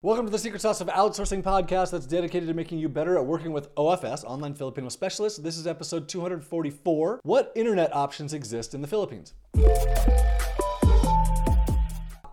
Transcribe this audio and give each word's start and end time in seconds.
Welcome 0.00 0.26
to 0.26 0.30
the 0.30 0.38
Secret 0.38 0.60
Sauce 0.60 0.80
of 0.80 0.86
Outsourcing 0.86 1.42
podcast 1.42 1.90
that's 1.90 2.06
dedicated 2.06 2.46
to 2.46 2.54
making 2.54 2.78
you 2.78 2.88
better 2.88 3.18
at 3.18 3.26
working 3.26 3.50
with 3.50 3.74
OFS, 3.74 4.22
Online 4.22 4.54
Filipino 4.54 4.88
Specialists. 4.90 5.40
This 5.40 5.58
is 5.58 5.66
episode 5.66 6.08
244 6.08 7.18
What 7.24 7.50
Internet 7.56 7.92
Options 7.92 8.32
Exist 8.32 8.74
in 8.74 8.80
the 8.80 8.86
Philippines? 8.86 9.34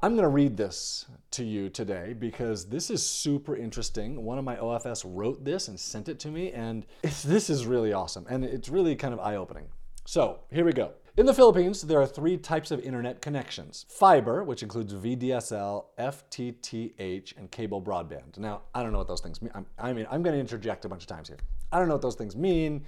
I'm 0.04 0.12
going 0.12 0.22
to 0.22 0.28
read 0.28 0.56
this 0.56 1.08
to 1.32 1.44
you 1.44 1.70
today 1.70 2.14
because 2.14 2.70
this 2.70 2.92
is 2.92 3.04
super 3.04 3.56
interesting. 3.56 4.24
One 4.24 4.38
of 4.38 4.46
my 4.46 4.58
OFS 4.58 5.04
wrote 5.04 5.44
this 5.44 5.68
and 5.68 5.80
sent 5.80 6.08
it 6.08 6.20
to 6.20 6.28
me, 6.28 6.52
and 6.52 6.86
this 7.02 7.50
is 7.50 7.66
really 7.66 7.94
awesome 7.94 8.28
and 8.30 8.46
it's 8.46 8.70
really 8.70 8.96
kind 8.96 9.12
of 9.12 9.20
eye 9.20 9.38
opening. 9.38 9.66
So, 10.06 10.42
here 10.52 10.66
we 10.66 10.72
go. 10.72 10.92
In 11.18 11.26
the 11.26 11.34
Philippines, 11.34 11.84
there 11.84 12.02
are 12.02 12.06
three 12.06 12.36
types 12.36 12.72
of 12.72 12.82
internet 12.82 13.22
connections 13.22 13.86
fiber, 13.88 14.44
which 14.44 14.62
includes 14.62 14.94
VDSL, 14.94 15.86
FTTH, 15.98 17.38
and 17.38 17.50
cable 17.50 17.82
broadband. 17.82 18.38
Now, 18.38 18.64
I 18.74 18.84
don't 18.84 18.92
know 18.92 18.98
what 18.98 19.08
those 19.08 19.22
things 19.22 19.42
mean. 19.42 19.50
I'm, 19.56 19.66
I 19.80 19.94
mean, 19.94 20.08
I'm 20.12 20.24
going 20.24 20.34
to 20.34 20.40
interject 20.42 20.84
a 20.84 20.90
bunch 20.90 21.04
of 21.04 21.08
times 21.08 21.30
here. 21.30 21.38
I 21.72 21.80
don't 21.80 21.88
know 21.88 21.94
what 21.94 22.02
those 22.02 22.16
things 22.16 22.36
mean 22.36 22.86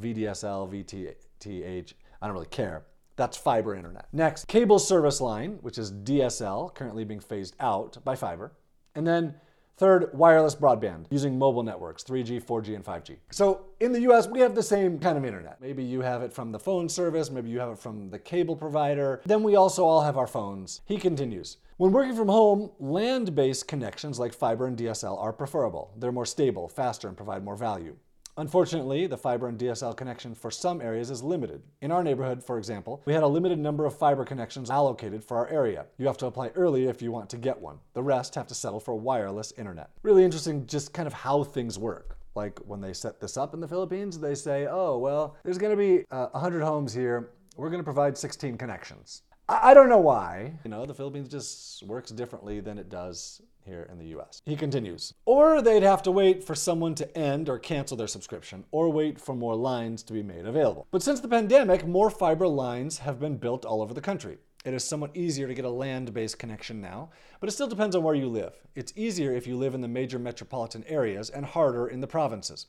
VDSL, 0.00 0.70
VTTH, 0.70 1.92
I 2.20 2.26
don't 2.26 2.34
really 2.34 2.46
care. 2.46 2.84
That's 3.16 3.38
fiber 3.38 3.74
internet. 3.74 4.06
Next, 4.12 4.48
cable 4.48 4.78
service 4.78 5.22
line, 5.22 5.58
which 5.62 5.78
is 5.78 5.92
DSL, 5.92 6.74
currently 6.74 7.04
being 7.04 7.20
phased 7.20 7.56
out 7.58 7.96
by 8.04 8.16
fiber. 8.16 8.52
And 8.94 9.06
then 9.06 9.34
Third, 9.76 10.10
wireless 10.12 10.54
broadband 10.54 11.06
using 11.10 11.38
mobile 11.38 11.62
networks, 11.62 12.04
3G, 12.04 12.42
4G, 12.42 12.74
and 12.74 12.84
5G. 12.84 13.16
So 13.30 13.66
in 13.80 13.92
the 13.92 14.00
US, 14.02 14.28
we 14.28 14.40
have 14.40 14.54
the 14.54 14.62
same 14.62 14.98
kind 14.98 15.16
of 15.16 15.24
internet. 15.24 15.60
Maybe 15.60 15.82
you 15.82 16.02
have 16.02 16.22
it 16.22 16.32
from 16.32 16.52
the 16.52 16.58
phone 16.58 16.88
service, 16.88 17.30
maybe 17.30 17.50
you 17.50 17.58
have 17.58 17.70
it 17.70 17.78
from 17.78 18.10
the 18.10 18.18
cable 18.18 18.54
provider. 18.54 19.20
Then 19.24 19.42
we 19.42 19.56
also 19.56 19.84
all 19.84 20.02
have 20.02 20.16
our 20.16 20.26
phones. 20.26 20.82
He 20.84 20.98
continues. 20.98 21.56
When 21.78 21.90
working 21.90 22.14
from 22.14 22.28
home, 22.28 22.70
land 22.78 23.34
based 23.34 23.66
connections 23.66 24.18
like 24.18 24.34
fiber 24.34 24.66
and 24.66 24.76
DSL 24.76 25.18
are 25.20 25.32
preferable. 25.32 25.90
They're 25.96 26.12
more 26.12 26.26
stable, 26.26 26.68
faster, 26.68 27.08
and 27.08 27.16
provide 27.16 27.44
more 27.44 27.56
value. 27.56 27.96
Unfortunately, 28.38 29.06
the 29.06 29.18
fiber 29.18 29.46
and 29.46 29.58
DSL 29.58 29.94
connection 29.94 30.34
for 30.34 30.50
some 30.50 30.80
areas 30.80 31.10
is 31.10 31.22
limited. 31.22 31.60
In 31.82 31.92
our 31.92 32.02
neighborhood, 32.02 32.42
for 32.42 32.56
example, 32.56 33.02
we 33.04 33.12
had 33.12 33.22
a 33.22 33.26
limited 33.26 33.58
number 33.58 33.84
of 33.84 33.94
fiber 33.94 34.24
connections 34.24 34.70
allocated 34.70 35.22
for 35.22 35.36
our 35.36 35.48
area. 35.48 35.84
You 35.98 36.06
have 36.06 36.16
to 36.18 36.26
apply 36.26 36.48
early 36.54 36.86
if 36.86 37.02
you 37.02 37.12
want 37.12 37.28
to 37.30 37.36
get 37.36 37.60
one. 37.60 37.78
The 37.92 38.02
rest 38.02 38.34
have 38.36 38.46
to 38.46 38.54
settle 38.54 38.80
for 38.80 38.94
wireless 38.94 39.52
internet. 39.58 39.90
Really 40.02 40.24
interesting, 40.24 40.66
just 40.66 40.94
kind 40.94 41.06
of 41.06 41.12
how 41.12 41.44
things 41.44 41.78
work. 41.78 42.16
Like 42.34 42.58
when 42.60 42.80
they 42.80 42.94
set 42.94 43.20
this 43.20 43.36
up 43.36 43.52
in 43.52 43.60
the 43.60 43.68
Philippines, 43.68 44.18
they 44.18 44.34
say, 44.34 44.66
oh, 44.66 44.96
well, 44.96 45.36
there's 45.44 45.58
going 45.58 45.72
to 45.72 45.76
be 45.76 46.06
uh, 46.10 46.28
100 46.28 46.62
homes 46.62 46.94
here. 46.94 47.32
We're 47.58 47.68
going 47.68 47.80
to 47.80 47.84
provide 47.84 48.16
16 48.16 48.56
connections. 48.56 49.24
I 49.48 49.74
don't 49.74 49.88
know 49.88 49.98
why. 49.98 50.52
You 50.64 50.70
know, 50.70 50.86
the 50.86 50.94
Philippines 50.94 51.28
just 51.28 51.82
works 51.82 52.10
differently 52.10 52.60
than 52.60 52.78
it 52.78 52.88
does 52.88 53.42
here 53.64 53.88
in 53.90 53.98
the 53.98 54.16
US. 54.18 54.42
He 54.44 54.56
continues. 54.56 55.14
Or 55.24 55.60
they'd 55.62 55.82
have 55.82 56.02
to 56.04 56.10
wait 56.10 56.44
for 56.44 56.54
someone 56.54 56.94
to 56.96 57.18
end 57.18 57.48
or 57.48 57.58
cancel 57.58 57.96
their 57.96 58.06
subscription, 58.06 58.64
or 58.70 58.90
wait 58.90 59.20
for 59.20 59.34
more 59.34 59.54
lines 59.54 60.02
to 60.04 60.12
be 60.12 60.22
made 60.22 60.46
available. 60.46 60.86
But 60.90 61.02
since 61.02 61.20
the 61.20 61.28
pandemic, 61.28 61.86
more 61.86 62.10
fiber 62.10 62.48
lines 62.48 62.98
have 62.98 63.20
been 63.20 63.36
built 63.36 63.64
all 63.64 63.82
over 63.82 63.94
the 63.94 64.00
country. 64.00 64.38
It 64.64 64.74
is 64.74 64.84
somewhat 64.84 65.16
easier 65.16 65.48
to 65.48 65.54
get 65.54 65.64
a 65.64 65.70
land 65.70 66.14
based 66.14 66.38
connection 66.38 66.80
now, 66.80 67.10
but 67.40 67.48
it 67.48 67.52
still 67.52 67.66
depends 67.66 67.96
on 67.96 68.04
where 68.04 68.14
you 68.14 68.28
live. 68.28 68.54
It's 68.76 68.92
easier 68.94 69.32
if 69.32 69.46
you 69.46 69.56
live 69.56 69.74
in 69.74 69.80
the 69.80 69.88
major 69.88 70.20
metropolitan 70.20 70.84
areas 70.84 71.30
and 71.30 71.44
harder 71.44 71.88
in 71.88 72.00
the 72.00 72.06
provinces. 72.06 72.66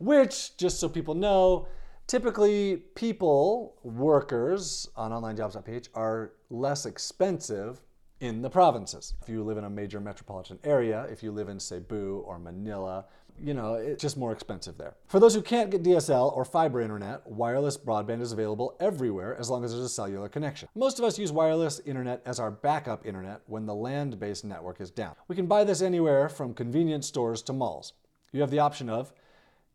Which, 0.00 0.56
just 0.56 0.80
so 0.80 0.88
people 0.88 1.14
know, 1.14 1.68
typically 2.06 2.76
people, 2.94 3.76
workers 3.82 4.88
on 4.96 5.10
onlinejobs.ph 5.10 5.88
are 5.94 6.32
less 6.50 6.86
expensive 6.86 7.82
in 8.20 8.40
the 8.40 8.50
provinces. 8.50 9.14
If 9.20 9.28
you 9.28 9.42
live 9.42 9.58
in 9.58 9.64
a 9.64 9.70
major 9.70 10.00
metropolitan 10.00 10.58
area, 10.62 11.06
if 11.10 11.22
you 11.22 11.32
live 11.32 11.48
in 11.48 11.58
Cebu 11.58 12.22
or 12.26 12.38
Manila, 12.38 13.04
you 13.40 13.54
know, 13.54 13.74
it's 13.74 14.00
just 14.00 14.16
more 14.16 14.32
expensive 14.32 14.78
there. 14.78 14.94
For 15.08 15.18
those 15.18 15.34
who 15.34 15.42
can't 15.42 15.70
get 15.70 15.82
DSL 15.82 16.36
or 16.36 16.44
fiber 16.44 16.80
internet, 16.80 17.26
wireless 17.26 17.76
broadband 17.76 18.20
is 18.20 18.30
available 18.30 18.76
everywhere 18.78 19.36
as 19.38 19.50
long 19.50 19.64
as 19.64 19.72
there's 19.72 19.84
a 19.84 19.88
cellular 19.88 20.28
connection. 20.28 20.68
Most 20.74 20.98
of 20.98 21.04
us 21.04 21.18
use 21.18 21.32
wireless 21.32 21.80
internet 21.80 22.22
as 22.24 22.38
our 22.38 22.50
backup 22.50 23.06
internet 23.06 23.40
when 23.46 23.66
the 23.66 23.74
land 23.74 24.20
based 24.20 24.44
network 24.44 24.80
is 24.80 24.90
down. 24.90 25.14
We 25.26 25.34
can 25.34 25.46
buy 25.46 25.64
this 25.64 25.82
anywhere 25.82 26.28
from 26.28 26.54
convenience 26.54 27.06
stores 27.06 27.42
to 27.42 27.52
malls. 27.52 27.94
You 28.32 28.40
have 28.40 28.50
the 28.50 28.60
option 28.60 28.88
of 28.88 29.12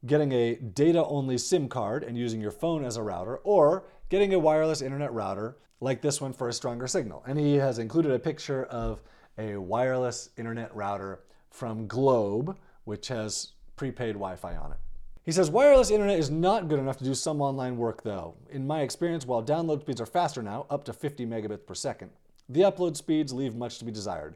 getting 0.06 0.32
a 0.32 0.56
data 0.56 1.04
only 1.06 1.38
SIM 1.38 1.68
card 1.68 2.04
and 2.04 2.18
using 2.18 2.40
your 2.40 2.52
phone 2.52 2.86
as 2.86 2.98
a 2.98 3.04
router, 3.04 3.38
or 3.38 3.86
getting 4.10 4.34
a 4.34 4.40
wireless 4.40 4.82
internet 4.82 5.12
router 5.14 5.58
like 5.80 6.02
this 6.02 6.22
one 6.22 6.34
for 6.34 6.50
a 6.50 6.54
stronger 6.54 6.88
signal. 6.88 7.24
And 7.28 7.40
he 7.40 7.56
has 7.56 7.80
included 7.80 8.12
a 8.12 8.20
picture 8.20 8.66
of 8.66 9.02
a 9.38 9.58
wireless 9.58 10.30
internet 10.38 10.76
router 10.76 11.22
from 11.50 11.88
Globe, 11.88 12.58
which 12.86 13.08
has 13.10 13.54
prepaid 13.76 14.14
Wi 14.14 14.36
Fi 14.36 14.56
on 14.56 14.72
it. 14.72 14.78
He 15.24 15.32
says 15.32 15.52
wireless 15.52 15.92
internet 15.92 16.20
is 16.20 16.32
not 16.32 16.70
good 16.70 16.80
enough 16.80 16.98
to 16.98 17.04
do 17.04 17.14
some 17.14 17.42
online 17.42 17.76
work 17.76 18.02
though. 18.02 18.36
In 18.50 18.66
my 18.66 18.82
experience, 18.82 19.26
while 19.26 19.44
download 19.44 19.82
speeds 19.82 20.00
are 20.00 20.06
faster 20.06 20.42
now, 20.42 20.66
up 20.70 20.86
to 20.86 20.94
50 20.94 21.26
megabits 21.26 21.66
per 21.66 21.76
second, 21.76 22.12
the 22.48 22.62
upload 22.62 22.96
speeds 22.96 23.34
leave 23.34 23.54
much 23.54 23.78
to 23.80 23.86
be 23.86 23.92
desired. 23.92 24.36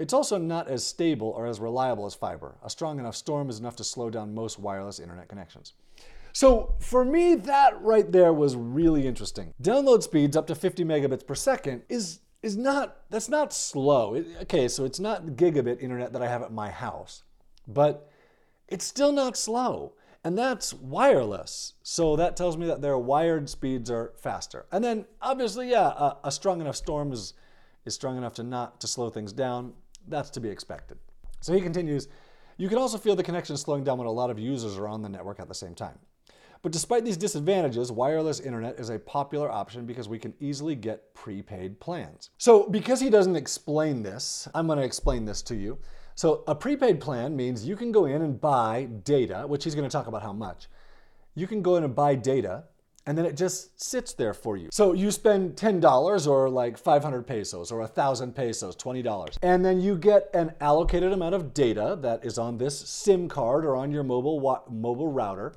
It's 0.00 0.14
also 0.14 0.38
not 0.38 0.68
as 0.68 0.84
stable 0.84 1.28
or 1.28 1.46
as 1.46 1.60
reliable 1.60 2.06
as 2.06 2.14
fiber. 2.14 2.56
A 2.64 2.70
strong 2.70 2.98
enough 2.98 3.14
storm 3.14 3.50
is 3.50 3.58
enough 3.58 3.76
to 3.76 3.84
slow 3.84 4.10
down 4.10 4.34
most 4.34 4.58
wireless 4.58 4.98
internet 4.98 5.28
connections. 5.28 5.74
So 6.32 6.74
for 6.80 7.04
me, 7.04 7.34
that 7.34 7.80
right 7.82 8.10
there 8.10 8.32
was 8.32 8.56
really 8.56 9.06
interesting. 9.06 9.52
Download 9.62 10.02
speeds 10.02 10.36
up 10.36 10.46
to 10.46 10.54
50 10.54 10.84
megabits 10.84 11.26
per 11.26 11.34
second 11.34 11.82
is 11.88 12.20
is 12.42 12.56
not 12.56 12.96
that's 13.10 13.28
not 13.28 13.52
slow. 13.52 14.14
It, 14.14 14.26
okay, 14.42 14.68
so 14.68 14.84
it's 14.84 15.00
not 15.00 15.26
gigabit 15.26 15.82
internet 15.82 16.12
that 16.14 16.22
I 16.22 16.28
have 16.28 16.42
at 16.42 16.52
my 16.52 16.70
house, 16.70 17.22
but 17.68 18.10
it's 18.68 18.84
still 18.84 19.12
not 19.12 19.36
slow. 19.36 19.92
And 20.22 20.36
that's 20.36 20.74
wireless. 20.74 21.74
So 21.82 22.14
that 22.16 22.36
tells 22.36 22.56
me 22.56 22.66
that 22.66 22.82
their 22.82 22.98
wired 22.98 23.48
speeds 23.48 23.90
are 23.90 24.12
faster. 24.20 24.66
And 24.70 24.84
then 24.84 25.06
obviously, 25.22 25.70
yeah, 25.70 25.88
a, 25.88 26.16
a 26.24 26.32
strong 26.32 26.60
enough 26.60 26.76
storm 26.76 27.10
is, 27.10 27.32
is 27.86 27.94
strong 27.94 28.18
enough 28.18 28.34
to 28.34 28.42
not 28.42 28.80
to 28.82 28.86
slow 28.86 29.08
things 29.08 29.32
down. 29.32 29.72
That's 30.10 30.30
to 30.30 30.40
be 30.40 30.48
expected. 30.48 30.98
So 31.40 31.52
he 31.52 31.60
continues, 31.60 32.08
you 32.56 32.68
can 32.68 32.78
also 32.78 32.98
feel 32.98 33.16
the 33.16 33.22
connection 33.22 33.56
slowing 33.56 33.84
down 33.84 33.98
when 33.98 34.06
a 34.06 34.12
lot 34.12 34.30
of 34.30 34.38
users 34.38 34.76
are 34.76 34.88
on 34.88 35.02
the 35.02 35.08
network 35.08 35.40
at 35.40 35.48
the 35.48 35.54
same 35.54 35.74
time. 35.74 35.98
But 36.62 36.72
despite 36.72 37.06
these 37.06 37.16
disadvantages, 37.16 37.90
wireless 37.90 38.40
internet 38.40 38.78
is 38.78 38.90
a 38.90 38.98
popular 38.98 39.50
option 39.50 39.86
because 39.86 40.08
we 40.08 40.18
can 40.18 40.34
easily 40.40 40.74
get 40.74 41.14
prepaid 41.14 41.80
plans. 41.80 42.28
So 42.36 42.68
because 42.68 43.00
he 43.00 43.08
doesn't 43.08 43.36
explain 43.36 44.02
this, 44.02 44.46
I'm 44.54 44.66
going 44.66 44.78
to 44.78 44.84
explain 44.84 45.24
this 45.24 45.40
to 45.42 45.54
you. 45.54 45.78
So 46.16 46.44
a 46.46 46.54
prepaid 46.54 47.00
plan 47.00 47.34
means 47.34 47.66
you 47.66 47.76
can 47.76 47.92
go 47.92 48.04
in 48.04 48.20
and 48.20 48.38
buy 48.38 48.88
data, 49.04 49.44
which 49.46 49.64
he's 49.64 49.74
going 49.74 49.88
to 49.88 49.92
talk 49.92 50.06
about 50.06 50.22
how 50.22 50.34
much. 50.34 50.68
You 51.34 51.46
can 51.46 51.62
go 51.62 51.76
in 51.76 51.84
and 51.84 51.94
buy 51.94 52.14
data 52.14 52.64
and 53.06 53.16
then 53.16 53.24
it 53.24 53.36
just 53.36 53.82
sits 53.82 54.12
there 54.12 54.34
for 54.34 54.56
you. 54.56 54.68
So 54.72 54.92
you 54.92 55.10
spend 55.10 55.56
$10 55.56 56.26
or 56.26 56.48
like 56.48 56.78
500 56.78 57.26
pesos 57.26 57.72
or 57.72 57.80
1,000 57.80 58.34
pesos, 58.34 58.76
$20. 58.76 59.36
And 59.42 59.64
then 59.64 59.80
you 59.80 59.96
get 59.96 60.28
an 60.34 60.52
allocated 60.60 61.12
amount 61.12 61.34
of 61.34 61.54
data 61.54 61.98
that 62.02 62.24
is 62.24 62.38
on 62.38 62.58
this 62.58 62.78
SIM 62.78 63.28
card 63.28 63.64
or 63.64 63.74
on 63.74 63.90
your 63.90 64.02
mobile, 64.02 64.64
mobile 64.70 65.10
router 65.10 65.54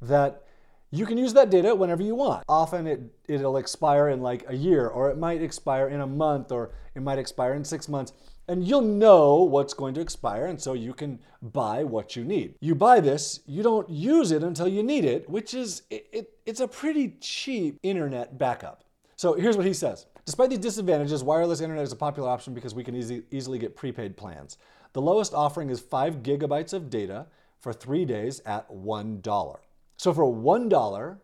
that 0.00 0.44
you 0.90 1.04
can 1.04 1.18
use 1.18 1.34
that 1.34 1.50
data 1.50 1.74
whenever 1.74 2.02
you 2.02 2.14
want. 2.14 2.44
Often 2.48 2.86
it, 2.86 3.00
it'll 3.28 3.58
expire 3.58 4.08
in 4.08 4.22
like 4.22 4.44
a 4.48 4.56
year, 4.56 4.86
or 4.86 5.10
it 5.10 5.18
might 5.18 5.42
expire 5.42 5.88
in 5.88 6.00
a 6.00 6.06
month, 6.06 6.50
or 6.50 6.70
it 6.94 7.02
might 7.02 7.18
expire 7.18 7.54
in 7.54 7.64
six 7.64 7.88
months. 7.88 8.12
And 8.48 8.66
you'll 8.66 8.80
know 8.80 9.42
what's 9.42 9.74
going 9.74 9.92
to 9.94 10.00
expire, 10.00 10.46
and 10.46 10.60
so 10.60 10.72
you 10.72 10.94
can 10.94 11.18
buy 11.42 11.84
what 11.84 12.16
you 12.16 12.24
need. 12.24 12.54
You 12.60 12.74
buy 12.74 13.00
this, 13.00 13.40
you 13.46 13.62
don't 13.62 13.88
use 13.90 14.32
it 14.32 14.42
until 14.42 14.66
you 14.66 14.82
need 14.82 15.04
it, 15.04 15.28
which 15.28 15.52
is, 15.52 15.82
it, 15.90 16.08
it, 16.12 16.30
it's 16.46 16.60
a 16.60 16.66
pretty 16.66 17.16
cheap 17.20 17.78
internet 17.82 18.38
backup. 18.38 18.84
So 19.16 19.34
here's 19.34 19.56
what 19.56 19.66
he 19.66 19.74
says. 19.74 20.06
Despite 20.24 20.50
these 20.50 20.58
disadvantages, 20.60 21.22
wireless 21.22 21.60
internet 21.60 21.84
is 21.84 21.92
a 21.92 21.96
popular 21.96 22.28
option 22.28 22.54
because 22.54 22.74
we 22.74 22.84
can 22.84 22.96
easy, 22.96 23.22
easily 23.30 23.58
get 23.58 23.76
prepaid 23.76 24.16
plans. 24.16 24.56
The 24.94 25.02
lowest 25.02 25.34
offering 25.34 25.70
is 25.70 25.80
5 25.80 26.22
gigabytes 26.22 26.72
of 26.72 26.88
data 26.88 27.26
for 27.60 27.72
three 27.72 28.04
days 28.04 28.40
at 28.46 28.70
$1. 28.70 29.56
So 29.96 30.14
for 30.14 30.24
$1, 30.24 31.18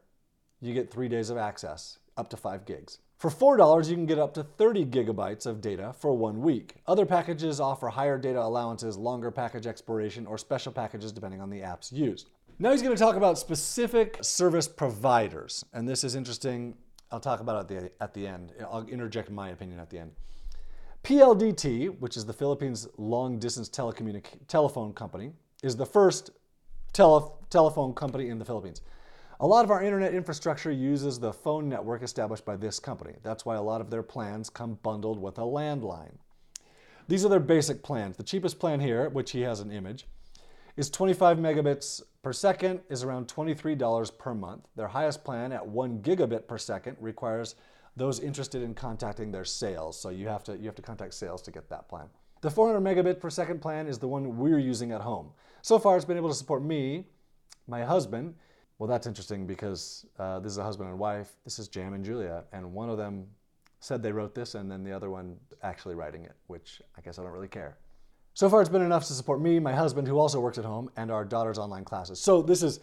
you 0.60 0.74
get 0.74 0.90
three 0.90 1.08
days 1.08 1.30
of 1.30 1.36
access, 1.36 1.98
up 2.16 2.28
to 2.30 2.36
five 2.36 2.64
gigs. 2.64 2.98
For 3.16 3.30
$4, 3.30 3.88
you 3.88 3.94
can 3.94 4.06
get 4.06 4.18
up 4.18 4.34
to 4.34 4.42
30 4.42 4.86
gigabytes 4.86 5.46
of 5.46 5.60
data 5.60 5.94
for 5.98 6.16
one 6.16 6.40
week. 6.42 6.74
Other 6.86 7.06
packages 7.06 7.60
offer 7.60 7.88
higher 7.88 8.18
data 8.18 8.42
allowances, 8.42 8.96
longer 8.96 9.30
package 9.30 9.66
expiration, 9.66 10.26
or 10.26 10.36
special 10.36 10.72
packages 10.72 11.12
depending 11.12 11.40
on 11.40 11.48
the 11.48 11.60
apps 11.60 11.92
used. 11.92 12.30
Now 12.58 12.70
he's 12.72 12.82
going 12.82 12.94
to 12.94 13.00
talk 13.02 13.16
about 13.16 13.38
specific 13.38 14.18
service 14.20 14.68
providers, 14.68 15.64
and 15.72 15.88
this 15.88 16.04
is 16.04 16.14
interesting. 16.14 16.76
I'll 17.10 17.20
talk 17.20 17.40
about 17.40 17.70
it 17.70 17.76
at 17.76 17.82
the, 17.82 18.02
at 18.02 18.14
the 18.14 18.26
end. 18.26 18.52
I'll 18.60 18.86
interject 18.86 19.30
my 19.30 19.50
opinion 19.50 19.80
at 19.80 19.90
the 19.90 19.98
end. 19.98 20.12
PLDT, 21.02 22.00
which 22.00 22.16
is 22.16 22.24
the 22.24 22.32
Philippines 22.32 22.88
long 22.96 23.38
distance 23.38 23.68
telephone 23.68 24.92
company, 24.92 25.32
is 25.62 25.76
the 25.76 25.86
first 25.86 26.30
tele- 26.92 27.32
telephone 27.50 27.94
company 27.94 28.28
in 28.28 28.38
the 28.38 28.44
Philippines. 28.44 28.80
A 29.44 29.46
lot 29.46 29.62
of 29.62 29.70
our 29.70 29.82
internet 29.82 30.14
infrastructure 30.14 30.70
uses 30.70 31.20
the 31.20 31.30
phone 31.30 31.68
network 31.68 32.02
established 32.02 32.46
by 32.46 32.56
this 32.56 32.78
company. 32.78 33.16
That's 33.22 33.44
why 33.44 33.56
a 33.56 33.62
lot 33.62 33.82
of 33.82 33.90
their 33.90 34.02
plans 34.02 34.48
come 34.48 34.78
bundled 34.82 35.20
with 35.20 35.36
a 35.36 35.42
landline. 35.42 36.14
These 37.08 37.26
are 37.26 37.28
their 37.28 37.40
basic 37.40 37.82
plans. 37.82 38.16
The 38.16 38.22
cheapest 38.22 38.58
plan 38.58 38.80
here, 38.80 39.10
which 39.10 39.32
he 39.32 39.42
has 39.42 39.60
an 39.60 39.70
image, 39.70 40.06
is 40.78 40.88
25 40.88 41.36
megabits 41.36 42.00
per 42.22 42.32
second 42.32 42.80
is 42.88 43.02
around 43.02 43.28
$23 43.28 44.16
per 44.16 44.32
month. 44.32 44.66
Their 44.76 44.88
highest 44.88 45.24
plan 45.24 45.52
at 45.52 45.68
1 45.68 45.98
gigabit 45.98 46.48
per 46.48 46.56
second 46.56 46.96
requires 46.98 47.54
those 47.96 48.20
interested 48.20 48.62
in 48.62 48.72
contacting 48.72 49.30
their 49.30 49.44
sales. 49.44 50.00
So 50.00 50.08
you 50.08 50.26
have 50.26 50.42
to 50.44 50.56
you 50.56 50.64
have 50.64 50.74
to 50.76 50.80
contact 50.80 51.12
sales 51.12 51.42
to 51.42 51.50
get 51.50 51.68
that 51.68 51.86
plan. 51.86 52.06
The 52.40 52.50
400 52.50 52.80
megabit 52.80 53.20
per 53.20 53.28
second 53.28 53.60
plan 53.60 53.88
is 53.88 53.98
the 53.98 54.08
one 54.08 54.38
we're 54.38 54.58
using 54.58 54.90
at 54.92 55.02
home. 55.02 55.32
So 55.60 55.78
far, 55.78 55.96
it's 55.96 56.06
been 56.06 56.16
able 56.16 56.30
to 56.30 56.34
support 56.34 56.62
me, 56.64 57.08
my 57.68 57.84
husband. 57.84 58.36
Well, 58.78 58.88
that's 58.88 59.06
interesting 59.06 59.46
because 59.46 60.04
uh, 60.18 60.40
this 60.40 60.52
is 60.52 60.58
a 60.58 60.64
husband 60.64 60.90
and 60.90 60.98
wife. 60.98 61.32
This 61.44 61.58
is 61.58 61.68
Jam 61.68 61.94
and 61.94 62.04
Julia, 62.04 62.44
and 62.52 62.72
one 62.72 62.90
of 62.90 62.98
them 62.98 63.26
said 63.80 64.02
they 64.02 64.12
wrote 64.12 64.34
this, 64.34 64.54
and 64.54 64.70
then 64.70 64.82
the 64.82 64.92
other 64.92 65.10
one 65.10 65.36
actually 65.62 65.94
writing 65.94 66.24
it, 66.24 66.34
which 66.48 66.82
I 66.96 67.00
guess 67.00 67.18
I 67.18 67.22
don't 67.22 67.32
really 67.32 67.48
care. 67.48 67.76
So 68.32 68.48
far, 68.50 68.60
it's 68.60 68.70
been 68.70 68.82
enough 68.82 69.06
to 69.06 69.12
support 69.12 69.40
me, 69.40 69.60
my 69.60 69.72
husband, 69.72 70.08
who 70.08 70.18
also 70.18 70.40
works 70.40 70.58
at 70.58 70.64
home, 70.64 70.90
and 70.96 71.12
our 71.12 71.24
daughter's 71.24 71.58
online 71.58 71.84
classes. 71.84 72.18
So 72.18 72.42
this 72.42 72.64
is, 72.64 72.80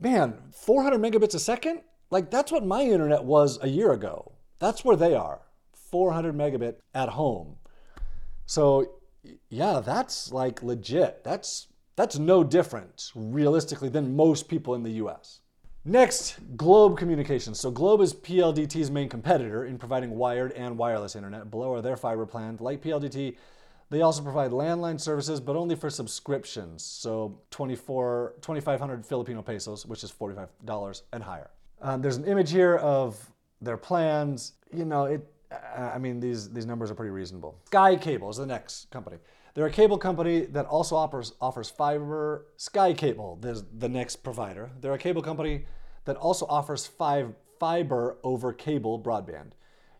man, 0.00 0.38
400 0.52 1.00
megabits 1.00 1.34
a 1.34 1.40
second? 1.40 1.80
Like, 2.10 2.30
that's 2.30 2.52
what 2.52 2.64
my 2.64 2.82
internet 2.82 3.24
was 3.24 3.58
a 3.60 3.68
year 3.68 3.92
ago. 3.92 4.32
That's 4.60 4.84
where 4.84 4.96
they 4.96 5.14
are 5.14 5.40
400 5.90 6.36
megabit 6.36 6.76
at 6.94 7.08
home. 7.08 7.56
So, 8.46 8.86
yeah, 9.48 9.80
that's 9.84 10.32
like 10.32 10.62
legit. 10.62 11.24
That's, 11.24 11.66
that's 11.98 12.16
no 12.16 12.44
different, 12.44 13.10
realistically, 13.16 13.88
than 13.88 14.14
most 14.14 14.48
people 14.48 14.76
in 14.76 14.84
the 14.84 14.92
US. 15.04 15.40
Next, 15.84 16.38
Globe 16.56 16.96
Communications. 16.96 17.58
So 17.58 17.72
Globe 17.72 18.00
is 18.02 18.14
PLDT's 18.14 18.88
main 18.88 19.08
competitor 19.08 19.64
in 19.64 19.78
providing 19.78 20.10
wired 20.10 20.52
and 20.52 20.78
wireless 20.78 21.16
internet. 21.16 21.50
Below 21.50 21.72
are 21.74 21.82
their 21.82 21.96
fiber 21.96 22.24
plans. 22.24 22.60
Like 22.60 22.82
PLDT, 22.82 23.36
they 23.90 24.02
also 24.02 24.22
provide 24.22 24.52
landline 24.52 25.00
services, 25.00 25.40
but 25.40 25.56
only 25.56 25.74
for 25.74 25.90
subscriptions. 25.90 26.84
So 26.84 27.40
24, 27.50 28.34
2,500 28.42 29.04
Filipino 29.04 29.42
pesos, 29.42 29.84
which 29.84 30.04
is 30.04 30.12
$45 30.12 31.02
and 31.12 31.24
higher. 31.24 31.50
Um, 31.82 32.00
there's 32.00 32.16
an 32.16 32.26
image 32.26 32.52
here 32.52 32.76
of 32.76 33.28
their 33.60 33.76
plans. 33.76 34.52
You 34.72 34.84
know, 34.84 35.06
it. 35.06 35.26
I 35.50 35.98
mean, 35.98 36.20
these 36.20 36.50
these 36.50 36.66
numbers 36.66 36.90
are 36.90 36.94
pretty 36.94 37.10
reasonable. 37.10 37.58
Sky 37.66 37.96
Cable 37.96 38.30
is 38.30 38.36
the 38.36 38.46
next 38.46 38.90
company. 38.90 39.18
They're 39.54 39.66
a 39.66 39.70
cable 39.70 39.98
company 39.98 40.42
that 40.42 40.66
also 40.66 40.94
offers 40.94 41.34
offers 41.40 41.70
fiber. 41.70 42.46
Sky 42.56 42.92
Cable, 42.92 43.38
is 43.42 43.64
the 43.78 43.88
next 43.88 44.16
provider. 44.16 44.70
They're 44.80 44.92
a 44.92 44.98
cable 44.98 45.22
company 45.22 45.64
that 46.04 46.16
also 46.16 46.46
offers 46.46 46.86
five 46.86 47.34
fiber 47.58 48.18
over 48.22 48.52
cable 48.52 49.00
broadband. 49.00 49.52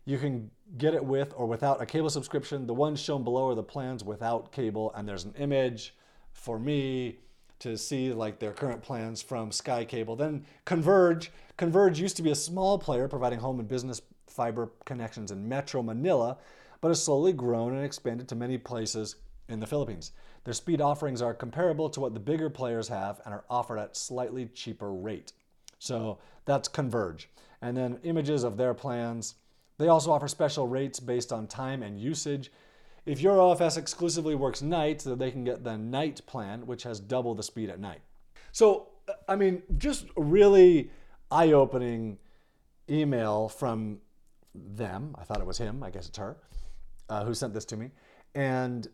You 0.05 0.17
can 0.17 0.49
get 0.77 0.93
it 0.93 1.03
with 1.03 1.33
or 1.35 1.45
without 1.45 1.81
a 1.81 1.85
cable 1.85 2.09
subscription. 2.09 2.67
The 2.67 2.73
ones 2.73 2.99
shown 2.99 3.23
below 3.23 3.49
are 3.49 3.55
the 3.55 3.63
plans 3.63 4.03
without 4.03 4.51
cable, 4.51 4.93
and 4.95 5.07
there's 5.07 5.25
an 5.25 5.33
image 5.37 5.95
for 6.31 6.59
me 6.59 7.19
to 7.59 7.77
see 7.77 8.13
like 8.13 8.39
their 8.39 8.53
current 8.53 8.81
plans 8.81 9.21
from 9.21 9.51
Sky 9.51 9.83
Cable. 9.83 10.15
Then 10.15 10.45
Converge. 10.65 11.31
Converge 11.57 11.99
used 11.99 12.15
to 12.15 12.23
be 12.23 12.31
a 12.31 12.35
small 12.35 12.79
player 12.79 13.09
providing 13.09 13.39
home 13.39 13.59
and 13.59 13.67
business 13.67 14.01
fiber 14.29 14.71
connections 14.85 15.31
in 15.31 15.47
Metro 15.47 15.81
Manila, 15.81 16.37
but 16.81 16.89
has 16.89 17.03
slowly 17.03 17.33
grown 17.33 17.75
and 17.75 17.83
expanded 17.83 18.27
to 18.29 18.35
many 18.35 18.57
places 18.57 19.15
in 19.47 19.59
the 19.59 19.67
Philippines. 19.67 20.11
Their 20.43 20.53
speed 20.53 20.81
offerings 20.81 21.21
are 21.21 21.33
comparable 21.33 21.89
to 21.89 21.99
what 21.99 22.13
the 22.13 22.19
bigger 22.19 22.49
players 22.49 22.87
have 22.87 23.21
and 23.25 23.33
are 23.33 23.45
offered 23.49 23.79
at 23.79 23.97
slightly 23.97 24.45
cheaper 24.45 24.91
rate. 24.91 25.33
So 25.79 26.19
that's 26.45 26.67
Converge. 26.67 27.29
And 27.61 27.75
then 27.75 27.99
images 28.03 28.43
of 28.43 28.57
their 28.57 28.73
plans 28.73 29.35
they 29.79 29.87
also 29.87 30.11
offer 30.11 30.27
special 30.27 30.67
rates 30.67 30.99
based 30.99 31.33
on 31.33 31.47
time 31.47 31.81
and 31.81 31.99
usage. 31.99 32.51
If 33.05 33.21
your 33.21 33.37
OFS 33.37 33.77
exclusively 33.77 34.35
works 34.35 34.61
nights, 34.61 35.05
then 35.05 35.17
they 35.17 35.31
can 35.31 35.45
get 35.45 35.63
the 35.63 35.77
night 35.77 36.21
plan, 36.27 36.67
which 36.67 36.83
has 36.83 36.99
double 36.99 37.33
the 37.33 37.43
speed 37.43 37.69
at 37.69 37.79
night. 37.79 38.01
So, 38.51 38.89
I 39.27 39.37
mean, 39.37 39.63
just 39.77 40.05
really 40.17 40.91
eye 41.31 41.53
opening 41.53 42.17
email 42.89 43.47
from 43.47 43.99
them. 44.53 45.15
I 45.19 45.23
thought 45.23 45.39
it 45.39 45.47
was 45.47 45.57
him, 45.57 45.83
I 45.83 45.89
guess 45.89 46.07
it's 46.07 46.17
her, 46.17 46.37
uh, 47.09 47.25
who 47.25 47.33
sent 47.33 47.53
this 47.53 47.65
to 47.65 47.77
me. 47.77 47.91
And 48.35 48.87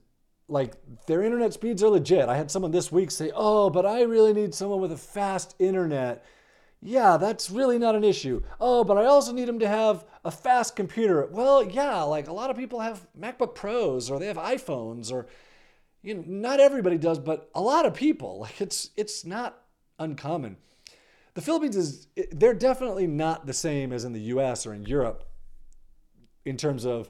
like 0.47 0.75
their 1.07 1.23
internet 1.23 1.53
speeds 1.53 1.83
are 1.83 1.89
legit. 1.89 2.29
I 2.29 2.37
had 2.37 2.51
someone 2.51 2.71
this 2.71 2.91
week 2.91 3.11
say, 3.11 3.31
Oh, 3.35 3.69
but 3.69 3.85
I 3.85 4.03
really 4.03 4.33
need 4.33 4.53
someone 4.53 4.81
with 4.81 4.91
a 4.91 4.97
fast 4.97 5.55
internet 5.59 6.23
yeah, 6.85 7.17
that's 7.17 7.49
really 7.49 7.79
not 7.79 7.95
an 7.95 8.03
issue. 8.03 8.43
Oh, 8.61 8.83
but 8.83 8.97
I 8.97 9.05
also 9.05 9.33
need 9.33 9.47
them 9.47 9.57
to 9.57 9.67
have 9.67 10.05
a 10.23 10.29
fast 10.29 10.75
computer. 10.75 11.27
Well, 11.31 11.63
yeah, 11.63 12.03
like 12.03 12.27
a 12.27 12.33
lot 12.33 12.51
of 12.51 12.57
people 12.57 12.79
have 12.79 13.07
MacBook 13.19 13.55
Pros 13.55 14.11
or 14.11 14.19
they 14.19 14.27
have 14.27 14.37
iPhones 14.37 15.11
or 15.11 15.25
you 16.03 16.13
know, 16.13 16.23
not 16.27 16.59
everybody 16.59 16.99
does, 16.99 17.17
but 17.17 17.49
a 17.55 17.61
lot 17.61 17.85
of 17.85 17.95
people. 17.95 18.39
Like 18.45 18.61
it's 18.61 18.91
it's 18.95 19.25
not 19.25 19.63
uncommon. 19.97 20.57
The 21.33 21.41
Philippines 21.41 21.75
is 21.75 22.07
they're 22.31 22.53
definitely 22.53 23.07
not 23.07 23.47
the 23.47 23.53
same 23.53 23.91
as 23.91 24.05
in 24.05 24.13
the 24.13 24.21
US 24.21 24.67
or 24.67 24.73
in 24.73 24.85
Europe 24.85 25.27
in 26.45 26.57
terms 26.57 26.85
of 26.85 27.09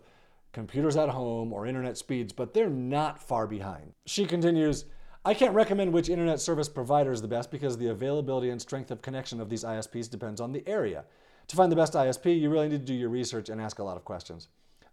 computers 0.53 0.95
at 0.95 1.09
home 1.09 1.51
or 1.51 1.67
internet 1.67 1.97
speeds, 1.97 2.31
but 2.31 2.53
they're 2.53 2.69
not 2.69 3.21
far 3.21 3.45
behind. 3.45 3.93
She 4.05 4.25
continues, 4.25 4.85
I 5.25 5.33
can't 5.33 5.53
recommend 5.53 5.91
which 5.91 6.09
internet 6.09 6.39
service 6.39 6.69
provider 6.69 7.11
is 7.11 7.21
the 7.21 7.27
best 7.27 7.51
because 7.51 7.77
the 7.77 7.89
availability 7.89 8.49
and 8.49 8.61
strength 8.61 8.89
of 8.89 9.01
connection 9.01 9.41
of 9.41 9.49
these 9.49 9.63
ISPs 9.63 10.09
depends 10.09 10.39
on 10.39 10.53
the 10.53 10.63
area. 10.67 11.03
To 11.49 11.55
find 11.55 11.71
the 11.71 11.75
best 11.75 11.93
ISP, 11.93 12.39
you 12.39 12.49
really 12.49 12.69
need 12.69 12.81
to 12.81 12.85
do 12.85 12.93
your 12.93 13.09
research 13.09 13.49
and 13.49 13.61
ask 13.61 13.79
a 13.79 13.83
lot 13.83 13.97
of 13.97 14.05
questions. 14.05 14.47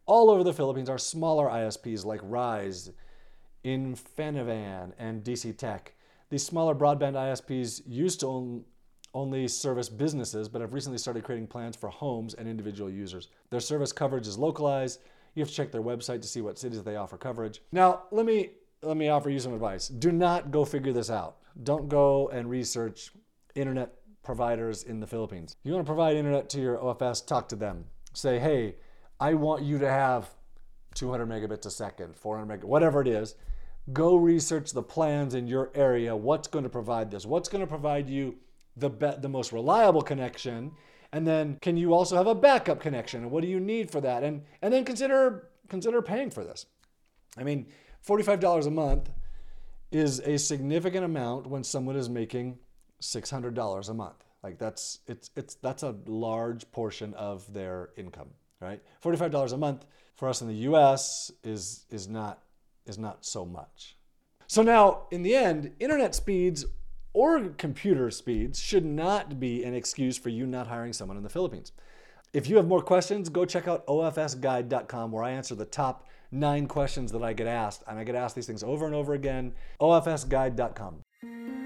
All 0.04 0.30
over 0.30 0.42
the 0.42 0.52
Philippines 0.52 0.90
are 0.90 0.98
smaller 0.98 1.46
ISPs 1.46 2.04
like 2.04 2.20
Rise, 2.24 2.90
Infinivan, 3.64 4.92
and 4.98 5.22
DC 5.22 5.56
Tech. 5.56 5.94
These 6.28 6.44
smaller 6.44 6.74
broadband 6.74 7.14
ISPs 7.14 7.82
used 7.86 8.20
to 8.20 8.26
own 8.26 8.64
only 9.14 9.46
service 9.48 9.88
businesses, 9.88 10.48
but 10.48 10.60
have 10.60 10.72
recently 10.72 10.98
started 10.98 11.24
creating 11.24 11.46
plans 11.46 11.76
for 11.76 11.88
homes 11.88 12.34
and 12.34 12.48
individual 12.48 12.90
users. 12.90 13.28
Their 13.50 13.60
service 13.60 13.92
coverage 13.92 14.26
is 14.26 14.38
localized. 14.38 15.00
You 15.34 15.40
have 15.40 15.48
to 15.48 15.54
check 15.54 15.72
their 15.72 15.82
website 15.82 16.22
to 16.22 16.28
see 16.28 16.40
what 16.40 16.58
cities 16.58 16.82
they 16.82 16.96
offer 16.96 17.16
coverage. 17.16 17.62
Now, 17.72 18.04
let 18.10 18.26
me 18.26 18.50
let 18.82 18.96
me 18.96 19.08
offer 19.08 19.30
you 19.30 19.38
some 19.38 19.54
advice. 19.54 19.88
Do 19.88 20.10
not 20.10 20.50
go 20.50 20.64
figure 20.64 20.92
this 20.92 21.10
out. 21.10 21.36
Don't 21.62 21.88
go 21.88 22.28
and 22.28 22.50
research 22.50 23.12
internet 23.54 23.94
providers 24.22 24.82
in 24.82 25.00
the 25.00 25.06
Philippines. 25.06 25.56
You 25.62 25.72
want 25.72 25.84
to 25.84 25.88
provide 25.88 26.16
internet 26.16 26.48
to 26.50 26.60
your 26.60 26.78
OFS, 26.78 27.26
talk 27.26 27.48
to 27.50 27.56
them. 27.56 27.84
Say, 28.12 28.38
hey, 28.38 28.76
I 29.20 29.34
want 29.34 29.62
you 29.62 29.78
to 29.78 29.88
have 29.88 30.30
200 30.94 31.28
megabits 31.28 31.66
a 31.66 31.70
second, 31.70 32.16
400 32.16 32.60
megabits, 32.60 32.64
whatever 32.64 33.00
it 33.00 33.08
is. 33.08 33.36
Go 33.92 34.16
research 34.16 34.72
the 34.72 34.82
plans 34.82 35.34
in 35.34 35.46
your 35.46 35.70
area. 35.74 36.14
What's 36.14 36.48
going 36.48 36.64
to 36.64 36.68
provide 36.68 37.10
this? 37.10 37.26
What's 37.26 37.48
going 37.48 37.62
to 37.62 37.66
provide 37.66 38.08
you 38.08 38.36
the 38.76 38.90
be- 38.90 39.16
the 39.18 39.28
most 39.28 39.52
reliable 39.52 40.02
connection? 40.02 40.72
And 41.12 41.26
then 41.26 41.58
can 41.60 41.76
you 41.76 41.92
also 41.92 42.16
have 42.16 42.26
a 42.26 42.34
backup 42.34 42.80
connection? 42.80 43.22
And 43.22 43.30
what 43.30 43.42
do 43.42 43.48
you 43.48 43.60
need 43.60 43.90
for 43.90 44.00
that? 44.00 44.22
And 44.22 44.42
and 44.62 44.72
then 44.72 44.84
consider 44.84 45.48
consider 45.68 46.02
paying 46.02 46.30
for 46.30 46.44
this. 46.44 46.66
I 47.36 47.44
mean, 47.44 47.66
$45 48.06 48.66
a 48.66 48.70
month 48.70 49.10
is 49.90 50.20
a 50.20 50.38
significant 50.38 51.04
amount 51.04 51.46
when 51.46 51.64
someone 51.64 51.96
is 51.96 52.08
making 52.08 52.58
$600 53.00 53.88
a 53.88 53.94
month. 53.94 54.24
Like 54.42 54.58
that's 54.58 55.00
it's 55.06 55.30
it's 55.36 55.54
that's 55.56 55.82
a 55.82 55.94
large 56.06 56.70
portion 56.72 57.14
of 57.14 57.52
their 57.52 57.90
income, 57.96 58.30
right? 58.60 58.82
$45 59.02 59.52
a 59.52 59.56
month 59.56 59.86
for 60.16 60.28
us 60.28 60.40
in 60.40 60.48
the 60.48 60.54
US 60.70 61.30
is 61.44 61.86
is 61.90 62.08
not 62.08 62.42
is 62.86 62.98
not 62.98 63.24
so 63.24 63.44
much. 63.44 63.96
So 64.48 64.62
now, 64.62 65.06
in 65.10 65.22
the 65.22 65.34
end, 65.34 65.72
internet 65.78 66.14
speeds 66.14 66.66
or 67.12 67.48
computer 67.50 68.10
speeds 68.10 68.58
should 68.58 68.84
not 68.84 69.38
be 69.38 69.64
an 69.64 69.74
excuse 69.74 70.18
for 70.18 70.28
you 70.28 70.46
not 70.46 70.66
hiring 70.66 70.92
someone 70.92 71.16
in 71.16 71.22
the 71.22 71.28
Philippines. 71.28 71.72
If 72.32 72.48
you 72.48 72.56
have 72.56 72.66
more 72.66 72.82
questions, 72.82 73.28
go 73.28 73.44
check 73.44 73.68
out 73.68 73.86
ofsguide.com 73.86 75.12
where 75.12 75.22
I 75.22 75.32
answer 75.32 75.54
the 75.54 75.66
top 75.66 76.08
nine 76.30 76.66
questions 76.66 77.12
that 77.12 77.22
I 77.22 77.34
get 77.34 77.46
asked. 77.46 77.84
And 77.86 77.98
I 77.98 78.04
get 78.04 78.14
asked 78.14 78.34
these 78.34 78.46
things 78.46 78.62
over 78.62 78.86
and 78.86 78.94
over 78.94 79.12
again. 79.12 79.52
ofsguide.com. 79.80 81.61